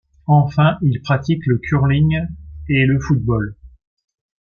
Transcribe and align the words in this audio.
Enfin, 0.25 0.79
il 0.81 0.99
pratique 1.03 1.45
le 1.45 1.59
curling 1.59 2.25
et 2.69 2.85
le 2.87 2.99
football. 2.99 3.55